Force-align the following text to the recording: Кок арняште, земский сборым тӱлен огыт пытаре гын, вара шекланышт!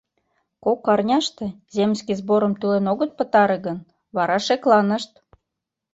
Кок 0.63 0.81
арняште, 0.93 1.45
земский 1.75 2.17
сборым 2.21 2.53
тӱлен 2.59 2.85
огыт 2.91 3.11
пытаре 3.17 3.57
гын, 3.65 3.77
вара 4.15 4.37
шекланышт! 4.47 5.11